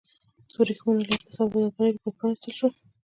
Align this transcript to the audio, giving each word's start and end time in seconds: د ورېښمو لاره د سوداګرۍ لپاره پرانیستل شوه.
د 0.49 0.51
ورېښمو 0.59 0.91
لاره 0.99 1.17
د 1.23 1.27
سوداګرۍ 1.37 1.91
لپاره 1.95 2.15
پرانیستل 2.17 2.51
شوه. 2.59 2.69